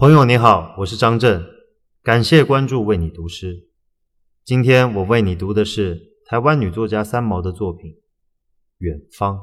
[0.00, 1.44] 朋友你好，我是张震，
[2.02, 3.68] 感谢关注为你读诗。
[4.42, 7.90] 今天我为你读的是台湾女作家三毛的作品
[8.78, 9.36] 《远方》。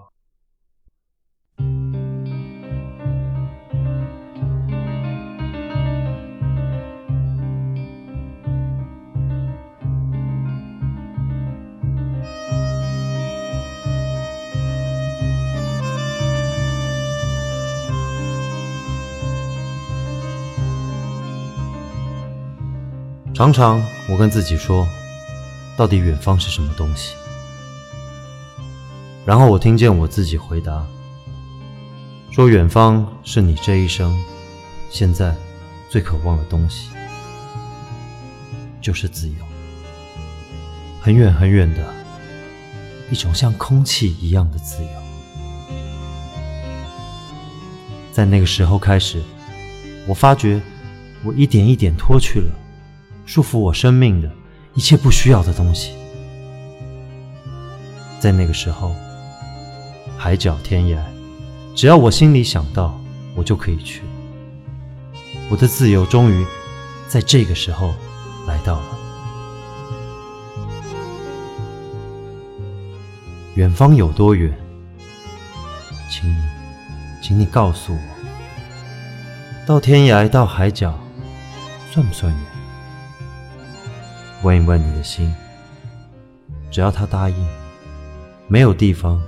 [23.38, 24.88] 常常我跟自己说，
[25.78, 27.14] 到底远方是什么东西？
[29.28, 30.84] 然后我听见我自己回答，
[32.32, 34.12] 说远方是你这一生
[34.90, 35.36] 现在
[35.88, 36.90] 最渴望的东西，
[38.82, 39.36] 就是自由。
[41.00, 41.94] 很远很远的
[43.12, 44.90] 一种像空气一样的自由。
[48.12, 49.22] 在那个时候开始，
[50.08, 50.60] 我发觉
[51.24, 52.52] 我一点一点脱去了。
[53.28, 54.32] 束缚我生命的
[54.74, 55.92] 一切不需要的东西，
[58.22, 58.96] 在那个时候，
[60.18, 60.98] 海角天涯，
[61.76, 62.98] 只要我心里想到，
[63.36, 64.02] 我就可以去。
[65.52, 66.46] 我的自由终于
[67.10, 67.94] 在这个时候
[68.48, 68.98] 来到了。
[73.56, 74.58] 远方有多远？
[76.10, 76.38] 请你，
[77.22, 78.00] 请你告诉我，
[79.68, 80.98] 到天涯到海角，
[81.92, 82.42] 算不算远？
[84.48, 85.36] 问一问你的心，
[86.72, 87.36] 只要他答应，
[88.48, 89.22] 没有地方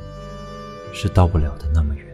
[0.94, 2.09] 是到不了的那么远。